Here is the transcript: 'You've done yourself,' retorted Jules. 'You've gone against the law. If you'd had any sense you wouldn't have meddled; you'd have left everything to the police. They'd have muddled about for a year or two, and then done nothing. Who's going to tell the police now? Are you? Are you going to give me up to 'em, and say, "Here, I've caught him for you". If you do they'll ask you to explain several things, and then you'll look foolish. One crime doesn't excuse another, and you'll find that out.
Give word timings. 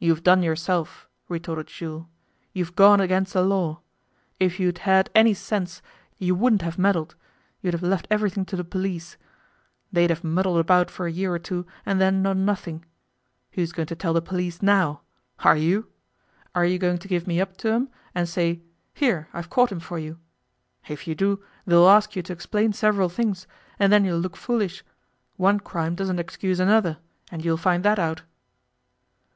'You've 0.00 0.24
done 0.24 0.42
yourself,' 0.42 1.08
retorted 1.28 1.68
Jules. 1.68 2.06
'You've 2.52 2.74
gone 2.74 3.00
against 3.00 3.32
the 3.34 3.42
law. 3.42 3.80
If 4.40 4.58
you'd 4.58 4.78
had 4.78 5.08
any 5.14 5.34
sense 5.34 5.82
you 6.18 6.34
wouldn't 6.34 6.62
have 6.62 6.78
meddled; 6.80 7.14
you'd 7.62 7.72
have 7.72 7.80
left 7.84 8.08
everything 8.10 8.44
to 8.46 8.56
the 8.56 8.64
police. 8.64 9.16
They'd 9.92 10.10
have 10.10 10.24
muddled 10.24 10.58
about 10.58 10.90
for 10.90 11.06
a 11.06 11.12
year 11.12 11.32
or 11.32 11.38
two, 11.38 11.64
and 11.86 12.00
then 12.00 12.24
done 12.24 12.44
nothing. 12.44 12.86
Who's 13.52 13.70
going 13.70 13.86
to 13.86 13.94
tell 13.94 14.14
the 14.14 14.20
police 14.20 14.62
now? 14.62 15.02
Are 15.38 15.56
you? 15.56 15.92
Are 16.52 16.64
you 16.64 16.76
going 16.78 16.98
to 16.98 17.06
give 17.06 17.28
me 17.28 17.40
up 17.40 17.56
to 17.58 17.70
'em, 17.72 17.88
and 18.16 18.28
say, 18.28 18.62
"Here, 18.94 19.28
I've 19.32 19.48
caught 19.48 19.70
him 19.70 19.78
for 19.78 19.96
you". 19.96 20.18
If 20.88 21.06
you 21.06 21.14
do 21.14 21.40
they'll 21.64 21.88
ask 21.88 22.16
you 22.16 22.22
to 22.22 22.32
explain 22.32 22.72
several 22.72 23.08
things, 23.08 23.46
and 23.78 23.92
then 23.92 24.04
you'll 24.04 24.18
look 24.18 24.36
foolish. 24.36 24.82
One 25.36 25.60
crime 25.60 25.94
doesn't 25.94 26.18
excuse 26.18 26.58
another, 26.58 26.98
and 27.30 27.44
you'll 27.44 27.56
find 27.56 27.84
that 27.84 28.00
out. 28.00 28.22